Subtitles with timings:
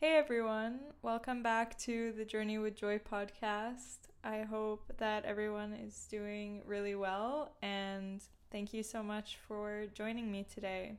[0.00, 3.96] Hey everyone, welcome back to the Journey with Joy podcast.
[4.22, 8.22] I hope that everyone is doing really well and
[8.52, 10.92] thank you so much for joining me today.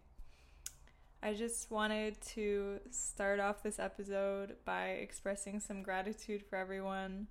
[1.23, 7.27] I just wanted to start off this episode by expressing some gratitude for everyone.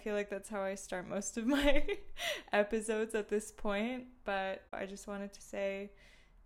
[0.00, 1.86] I feel like that's how I start most of my
[2.52, 5.92] episodes at this point, but I just wanted to say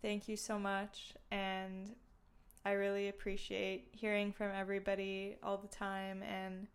[0.03, 1.95] thank you so much and
[2.67, 6.67] I really appreciate hearing from everybody all the time, and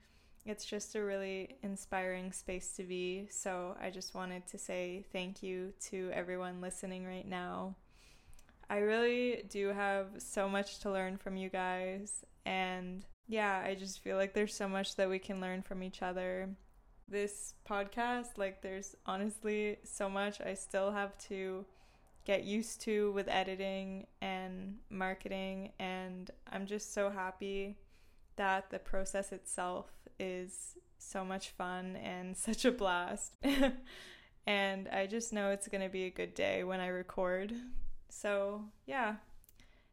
[0.46, 3.28] it's just a really inspiring space to be.
[3.30, 7.76] So I just wanted to say thank you to everyone listening right now.
[8.70, 14.00] I really do have so much to learn from you guys, and yeah, I just
[14.00, 16.52] feel like there's so much that we can learn from each other.
[17.10, 21.66] This podcast, like, there's honestly so much I still have to
[22.26, 25.72] get used to with editing and marketing.
[25.80, 27.78] And I'm just so happy
[28.36, 29.88] that the process itself
[30.20, 33.34] is so much fun and such a blast.
[34.48, 37.54] and I just know it's going to be a good day when I record.
[38.10, 39.16] So, yeah.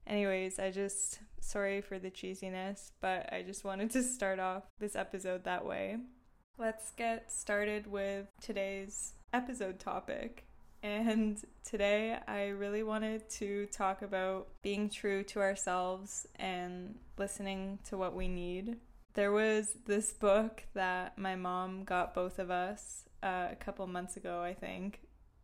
[0.07, 4.97] Anyways, I just, sorry for the cheesiness, but I just wanted to start off this
[4.97, 5.99] episode that way.
[6.57, 10.48] Let's get started with today's episode topic.
[10.83, 17.97] And today I really wanted to talk about being true to ourselves and listening to
[17.97, 18.77] what we need.
[19.15, 24.17] There was this book that my mom got both of us uh, a couple months
[24.17, 25.01] ago, I think,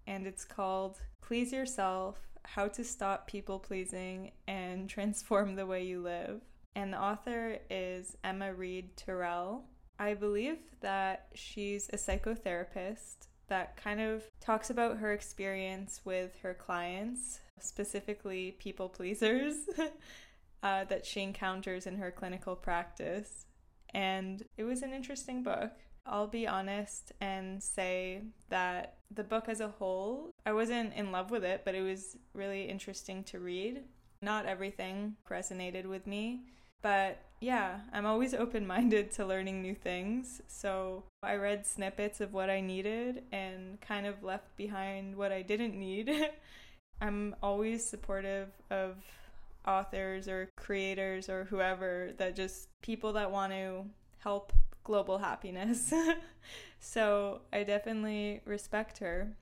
[0.06, 6.00] and it's called Please Yourself How to Stop People Pleasing and Transform the Way You
[6.00, 6.42] Live.
[6.76, 9.62] And the author is Emma Reed Turrell.
[9.98, 16.54] I believe that she's a psychotherapist that kind of talks about her experience with her
[16.54, 19.56] clients, specifically people pleasers,
[20.62, 23.46] uh, that she encounters in her clinical practice.
[23.92, 25.72] And it was an interesting book.
[26.06, 31.30] I'll be honest and say that the book as a whole, I wasn't in love
[31.30, 33.82] with it, but it was really interesting to read.
[34.20, 36.42] Not everything resonated with me,
[36.84, 40.42] but yeah, I'm always open minded to learning new things.
[40.48, 45.40] So I read snippets of what I needed and kind of left behind what I
[45.40, 46.12] didn't need.
[47.00, 48.96] I'm always supportive of
[49.66, 53.86] authors or creators or whoever that just people that want to
[54.18, 54.52] help
[54.84, 55.90] global happiness.
[56.80, 59.32] so I definitely respect her.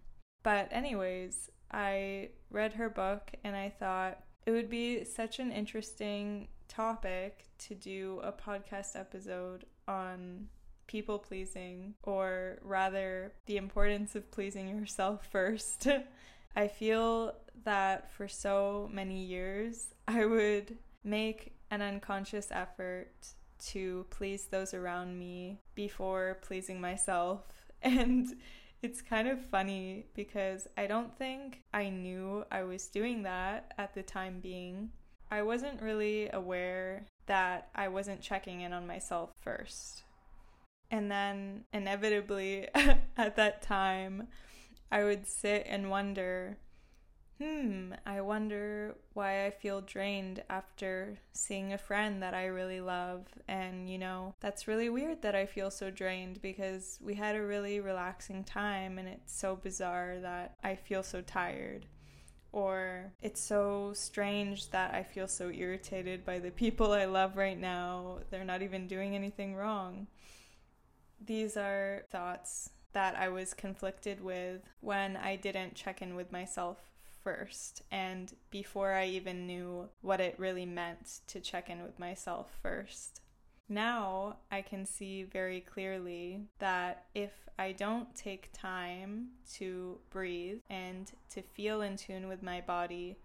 [0.44, 6.46] But, anyways, I read her book and I thought it would be such an interesting
[6.72, 10.48] topic to do a podcast episode on
[10.86, 15.86] people pleasing, or rather, the importance of pleasing yourself first.
[16.56, 17.34] I feel
[17.64, 23.12] that for so many years, I would make an unconscious effort
[23.66, 27.40] to please those around me before pleasing myself.
[27.84, 28.36] And
[28.80, 33.92] it's kind of funny because I don't think I knew I was doing that at
[33.92, 34.90] the time being.
[35.32, 40.02] I wasn't really aware that I wasn't checking in on myself first.
[40.90, 42.68] And then, inevitably,
[43.16, 44.28] at that time,
[44.90, 46.58] I would sit and wonder
[47.38, 53.26] hmm, I wonder why I feel drained after seeing a friend that I really love.
[53.48, 57.42] And, you know, that's really weird that I feel so drained because we had a
[57.42, 61.86] really relaxing time and it's so bizarre that I feel so tired
[62.52, 67.58] or it's so strange that I feel so irritated by the people I love right
[67.58, 68.18] now.
[68.30, 70.06] They're not even doing anything wrong.
[71.24, 76.78] These are thoughts that I was conflicted with when I didn't check in with myself
[77.22, 82.50] first and before I even knew what it really meant to check in with myself
[82.62, 83.20] first.
[83.72, 91.10] Now I can see very clearly that if I don't take time to breathe and
[91.30, 93.16] to feel in tune with my body,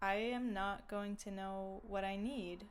[0.00, 2.66] I am not going to know what I need,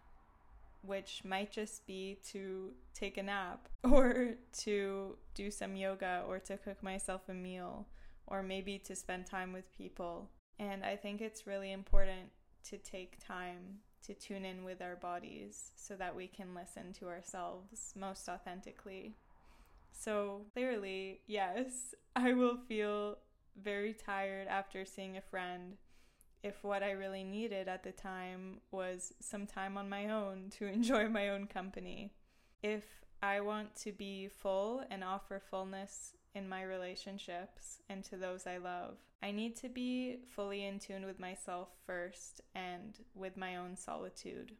[0.81, 6.55] which might just be to take a nap or to do some yoga or to
[6.55, 7.85] cook myself a meal
[8.27, 10.29] or maybe to spend time with people.
[10.57, 12.29] And I think it's really important
[12.69, 17.07] to take time to tune in with our bodies so that we can listen to
[17.07, 19.15] ourselves most authentically.
[19.91, 23.17] So, clearly, yes, I will feel
[23.61, 25.77] very tired after seeing a friend
[26.43, 30.65] if what I really needed at the time was some time on my own to
[30.71, 32.13] enjoy my own company.
[32.61, 32.83] If
[33.23, 38.57] I want to be full and offer fullness in my relationships and to those I
[38.57, 38.97] love.
[39.23, 44.51] I need to be fully in tune with myself first and with my own solitude.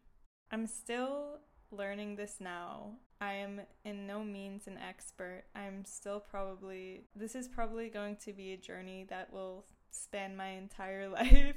[0.51, 1.41] I'm still
[1.71, 2.93] learning this now.
[3.21, 5.43] I am in no means an expert.
[5.55, 10.49] I'm still probably, this is probably going to be a journey that will span my
[10.49, 11.55] entire life.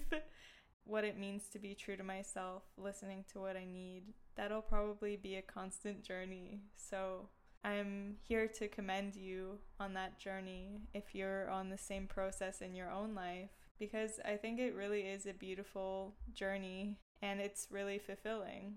[0.84, 5.16] what it means to be true to myself, listening to what I need, that'll probably
[5.16, 6.62] be a constant journey.
[6.74, 7.28] So
[7.64, 12.74] I'm here to commend you on that journey if you're on the same process in
[12.74, 17.98] your own life, because I think it really is a beautiful journey and it's really
[17.98, 18.76] fulfilling.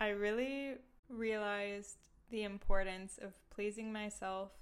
[0.00, 0.74] I really
[1.08, 1.96] realized
[2.30, 4.52] the importance of pleasing myself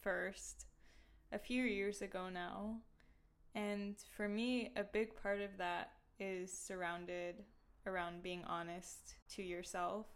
[0.00, 0.66] first
[1.32, 2.78] a few years ago now.
[3.54, 7.44] And for me, a big part of that is surrounded
[7.86, 10.06] around being honest to yourself.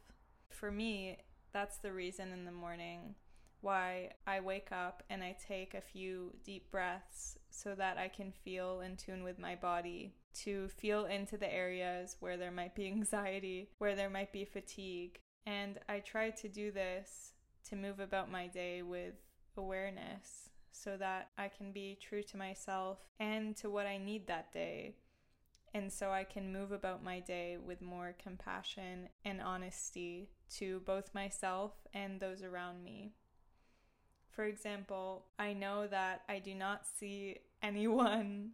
[0.51, 1.19] For me,
[1.55, 3.15] that's the reason in the morning
[3.63, 8.31] why I wake up and I take a few deep breaths so that I can
[8.31, 10.13] feel in tune with my body,
[10.43, 15.19] to feel into the areas where there might be anxiety, where there might be fatigue.
[15.47, 17.33] And I try to do this
[17.71, 19.15] to move about my day with
[19.57, 24.53] awareness so that I can be true to myself and to what I need that
[24.53, 24.97] day
[25.75, 31.13] and so I can move about my day with more compassion and honesty to both
[31.13, 33.13] myself and those around me.
[34.31, 38.53] For example, I know that I do not see anyone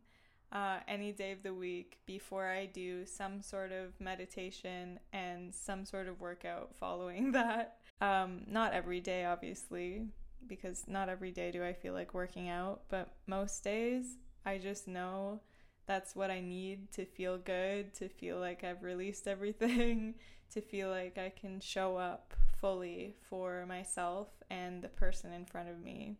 [0.52, 5.84] uh, any day of the week before I do some sort of meditation and some
[5.84, 7.76] sort of workout following that.
[8.00, 10.06] Um, not every day, obviously,
[10.46, 14.88] because not every day do I feel like working out, but most days I just
[14.88, 15.40] know
[15.86, 20.14] that's what I need to feel good, to feel like I've released everything,
[20.52, 25.68] to feel like I can show up fully for myself and the person in front
[25.68, 26.16] of me.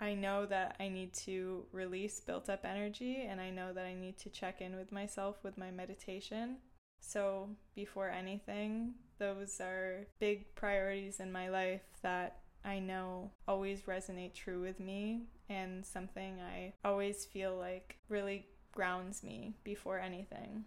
[0.00, 3.94] I know that I need to release built up energy and I know that I
[3.94, 6.56] need to check in with myself with my meditation.
[7.00, 14.34] So, before anything, those are big priorities in my life that I know always resonate
[14.34, 20.64] true with me and something I always feel like really grounds me before anything.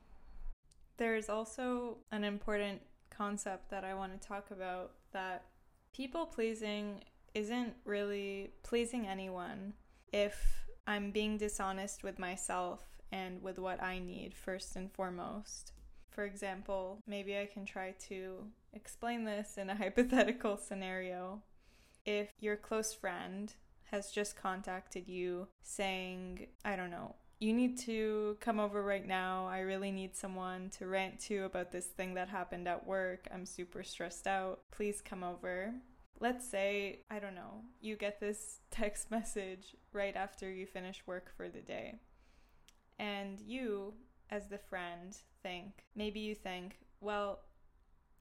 [0.98, 5.46] There's also an important concept that I want to talk about that
[5.94, 7.02] people pleasing
[7.34, 9.74] isn't really pleasing anyone
[10.14, 12.82] if I'm being dishonest with myself
[13.12, 15.74] and with what I need first and foremost.
[16.12, 21.42] For example, maybe I can try to explain this in a hypothetical scenario
[22.06, 23.54] if your close friend
[23.92, 29.48] has just contacted you saying, I don't know, you need to come over right now.
[29.48, 33.28] I really need someone to rant to about this thing that happened at work.
[33.34, 34.62] I'm super stressed out.
[34.72, 35.74] Please come over.
[36.20, 41.32] Let's say, I don't know, you get this text message right after you finish work
[41.36, 42.00] for the day.
[42.98, 43.94] And you,
[44.30, 47.40] as the friend, think, maybe you think, well,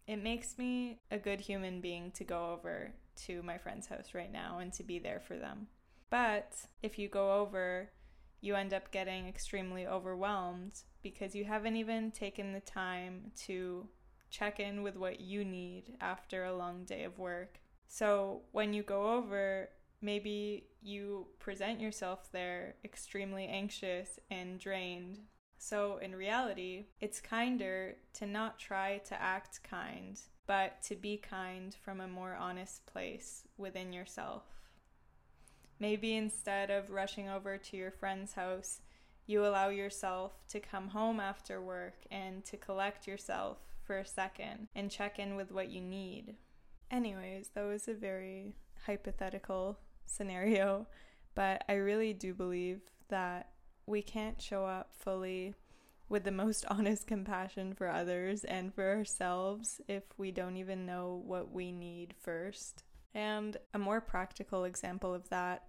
[0.08, 2.92] it makes me a good human being to go over
[3.26, 5.66] to my friend's house right now and to be there for them.
[6.10, 7.90] But if you go over,
[8.40, 13.88] you end up getting extremely overwhelmed because you haven't even taken the time to
[14.30, 17.60] check in with what you need after a long day of work.
[17.88, 19.68] So when you go over,
[20.02, 25.20] maybe you present yourself there extremely anxious and drained.
[25.58, 31.74] So in reality, it's kinder to not try to act kind but to be kind
[31.84, 34.42] from a more honest place within yourself.
[35.80, 38.80] Maybe instead of rushing over to your friend's house,
[39.26, 44.68] you allow yourself to come home after work and to collect yourself for a second
[44.74, 46.34] and check in with what you need.
[46.90, 48.54] Anyways, that was a very
[48.86, 50.86] hypothetical scenario,
[51.34, 53.50] but I really do believe that
[53.86, 55.54] we can't show up fully
[56.08, 61.22] with the most honest compassion for others and for ourselves if we don't even know
[61.24, 62.84] what we need first.
[63.14, 65.68] And a more practical example of that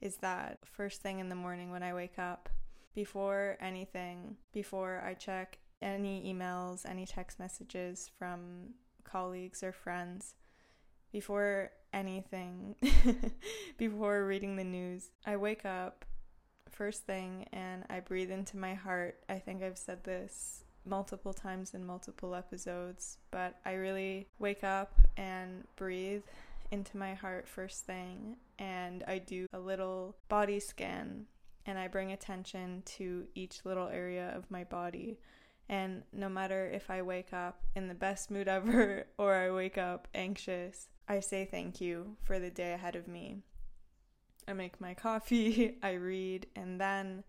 [0.00, 2.48] is that first thing in the morning when I wake up,
[2.94, 10.34] before anything, before I check any emails, any text messages from colleagues or friends,
[11.12, 12.74] before anything,
[13.78, 16.04] before reading the news, I wake up
[16.70, 19.18] first thing and I breathe into my heart.
[19.28, 24.92] I think I've said this multiple times in multiple episodes, but I really wake up
[25.16, 26.22] and breathe
[26.70, 31.26] into my heart first thing and I do a little body scan
[31.66, 35.18] and I bring attention to each little area of my body.
[35.68, 39.78] And no matter if I wake up in the best mood ever or I wake
[39.78, 43.42] up anxious, I say thank you for the day ahead of me.
[44.48, 47.24] I make my coffee, I read, and then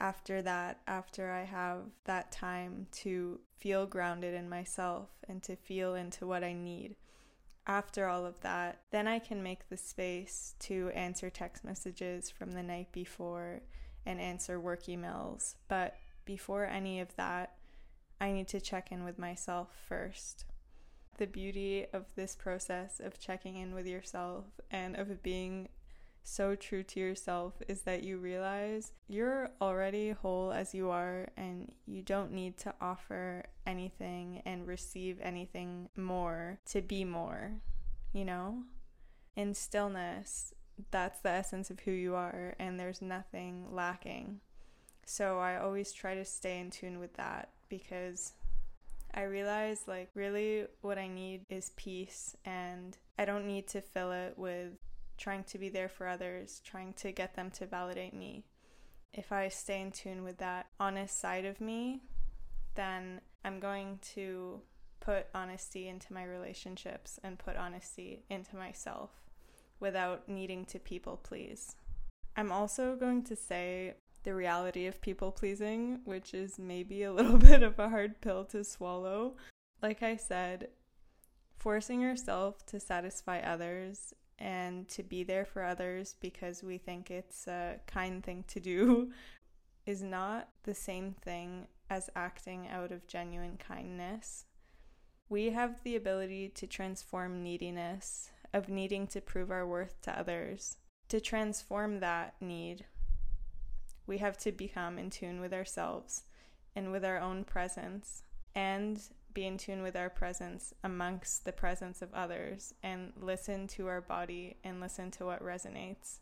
[0.00, 5.94] after that, after I have that time to feel grounded in myself and to feel
[5.94, 6.96] into what I need,
[7.66, 12.52] after all of that, then I can make the space to answer text messages from
[12.52, 13.60] the night before
[14.04, 15.54] and answer work emails.
[15.68, 17.54] But before any of that,
[18.20, 20.44] I need to check in with myself first.
[21.18, 25.68] The beauty of this process of checking in with yourself and of being
[26.24, 31.72] so true to yourself is that you realize you're already whole as you are and
[31.86, 37.52] you don't need to offer anything and receive anything more to be more,
[38.12, 38.62] you know?
[39.34, 40.54] In stillness,
[40.90, 44.40] that's the essence of who you are, and there's nothing lacking.
[45.04, 48.32] So I always try to stay in tune with that because
[49.14, 54.12] I realize like really what I need is peace, and I don't need to fill
[54.12, 54.72] it with
[55.18, 58.44] trying to be there for others, trying to get them to validate me.
[59.12, 62.02] If I stay in tune with that honest side of me,
[62.74, 64.60] then I'm going to
[65.00, 69.10] put honesty into my relationships and put honesty into myself
[69.80, 71.74] without needing to people please.
[72.36, 77.38] I'm also going to say the reality of people pleasing, which is maybe a little
[77.38, 79.34] bit of a hard pill to swallow.
[79.82, 80.68] Like I said,
[81.58, 87.46] forcing yourself to satisfy others and to be there for others because we think it's
[87.46, 89.12] a kind thing to do
[89.86, 94.46] is not the same thing as acting out of genuine kindness.
[95.28, 100.76] We have the ability to transform neediness, of needing to prove our worth to others.
[101.08, 102.84] To transform that need,
[104.06, 106.24] we have to become in tune with ourselves
[106.74, 108.22] and with our own presence
[108.54, 109.00] and
[109.34, 114.00] be in tune with our presence amongst the presence of others and listen to our
[114.00, 116.18] body and listen to what resonates.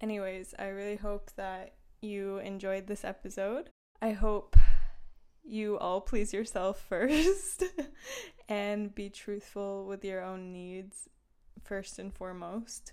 [0.00, 3.70] Anyways, I really hope that you enjoyed this episode.
[4.00, 4.56] I hope
[5.44, 7.64] you all please yourself first
[8.48, 11.08] and be truthful with your own needs
[11.62, 12.92] first and foremost.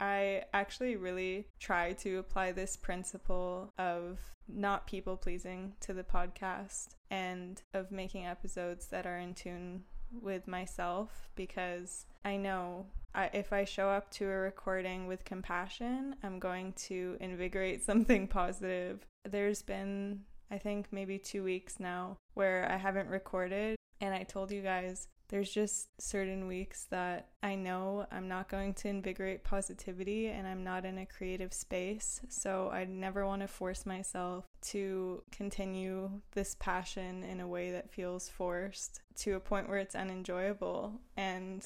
[0.00, 6.88] I actually really try to apply this principle of not people pleasing to the podcast
[7.10, 13.52] and of making episodes that are in tune with myself because I know I, if
[13.52, 19.06] I show up to a recording with compassion, I'm going to invigorate something positive.
[19.28, 24.50] There's been, I think, maybe two weeks now where I haven't recorded, and I told
[24.50, 30.26] you guys there's just certain weeks that I know I'm not going to invigorate positivity
[30.26, 32.20] and I'm not in a creative space.
[32.28, 37.92] So I never want to force myself to continue this passion in a way that
[37.92, 41.00] feels forced to a point where it's unenjoyable.
[41.16, 41.64] And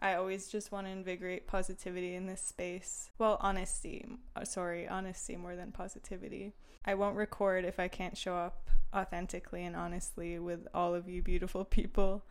[0.00, 3.10] I always just want to invigorate positivity in this space.
[3.18, 4.06] Well, honesty.
[4.44, 6.54] Sorry, honesty more than positivity.
[6.86, 11.22] I won't record if I can't show up authentically and honestly with all of you
[11.22, 12.24] beautiful people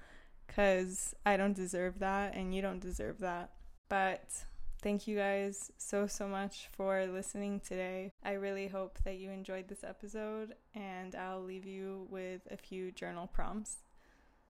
[0.45, 3.51] because I don't deserve that and you don't deserve that.
[3.89, 4.45] But
[4.81, 8.11] thank you guys so, so much for listening today.
[8.23, 12.91] I really hope that you enjoyed this episode, and I'll leave you with a few
[12.91, 13.77] journal prompts.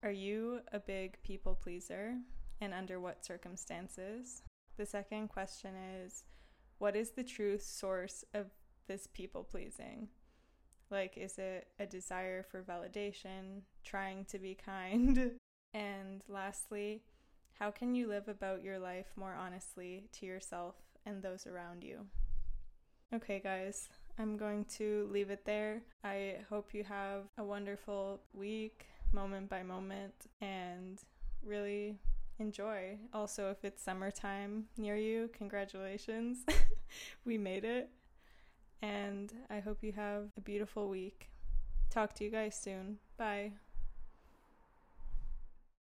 [0.03, 2.15] Are you a big people pleaser,
[2.59, 4.41] and under what circumstances?
[4.77, 6.23] The second question is
[6.79, 8.47] What is the true source of
[8.88, 10.09] this people pleasing?
[10.89, 15.39] Like, is it a desire for validation, trying to be kind,
[15.73, 17.01] And lastly,
[17.59, 20.75] how can you live about your life more honestly to yourself
[21.05, 22.05] and those around you?
[23.13, 25.81] Okay, guys, I'm going to leave it there.
[26.03, 30.99] I hope you have a wonderful week, moment by moment, and
[31.45, 31.99] really
[32.39, 32.97] enjoy.
[33.13, 36.39] Also, if it's summertime near you, congratulations.
[37.25, 37.89] we made it.
[38.81, 41.29] And I hope you have a beautiful week.
[41.89, 42.97] Talk to you guys soon.
[43.17, 43.53] Bye.